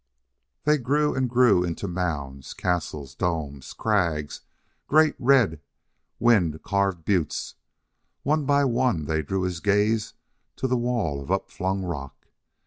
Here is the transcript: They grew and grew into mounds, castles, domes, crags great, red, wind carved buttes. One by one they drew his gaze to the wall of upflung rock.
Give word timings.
They 0.63 0.79
grew 0.79 1.13
and 1.13 1.29
grew 1.29 1.63
into 1.63 1.87
mounds, 1.87 2.55
castles, 2.55 3.13
domes, 3.13 3.71
crags 3.73 4.41
great, 4.87 5.13
red, 5.19 5.61
wind 6.17 6.63
carved 6.63 7.05
buttes. 7.05 7.53
One 8.23 8.45
by 8.47 8.65
one 8.65 9.05
they 9.05 9.21
drew 9.21 9.43
his 9.43 9.59
gaze 9.59 10.15
to 10.55 10.65
the 10.67 10.75
wall 10.75 11.21
of 11.21 11.29
upflung 11.29 11.83
rock. 11.83 12.15